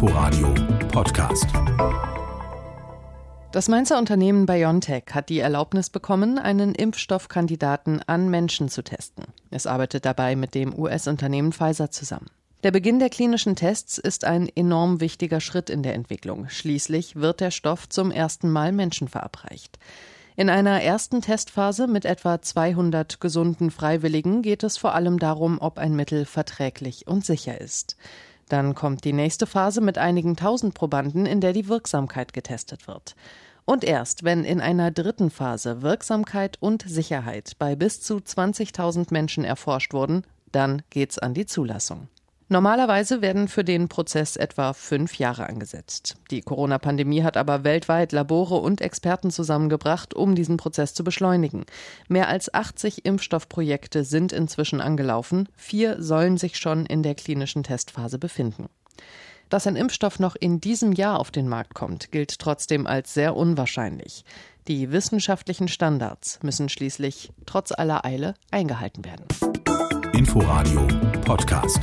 [0.00, 0.54] Inforadio
[0.92, 1.48] Podcast.
[3.50, 9.24] Das Mainzer Unternehmen BioNTech hat die Erlaubnis bekommen, einen Impfstoffkandidaten an Menschen zu testen.
[9.50, 12.30] Es arbeitet dabei mit dem US-Unternehmen Pfizer zusammen.
[12.62, 16.48] Der Beginn der klinischen Tests ist ein enorm wichtiger Schritt in der Entwicklung.
[16.48, 19.80] Schließlich wird der Stoff zum ersten Mal Menschen verabreicht.
[20.36, 25.76] In einer ersten Testphase mit etwa 200 gesunden Freiwilligen geht es vor allem darum, ob
[25.76, 27.96] ein Mittel verträglich und sicher ist.
[28.48, 33.14] Dann kommt die nächste Phase mit einigen tausend Probanden, in der die Wirksamkeit getestet wird.
[33.64, 39.44] Und erst, wenn in einer dritten Phase Wirksamkeit und Sicherheit bei bis zu 20.000 Menschen
[39.44, 40.22] erforscht wurden,
[40.52, 42.08] dann geht's an die Zulassung.
[42.50, 46.16] Normalerweise werden für den Prozess etwa fünf Jahre angesetzt.
[46.30, 51.66] Die Corona-Pandemie hat aber weltweit Labore und Experten zusammengebracht, um diesen Prozess zu beschleunigen.
[52.08, 55.50] Mehr als 80 Impfstoffprojekte sind inzwischen angelaufen.
[55.56, 58.70] Vier sollen sich schon in der klinischen Testphase befinden.
[59.50, 63.36] Dass ein Impfstoff noch in diesem Jahr auf den Markt kommt, gilt trotzdem als sehr
[63.36, 64.24] unwahrscheinlich.
[64.68, 69.26] Die wissenschaftlichen Standards müssen schließlich trotz aller Eile eingehalten werden.
[70.12, 70.86] Inforadio
[71.24, 71.80] Podcast.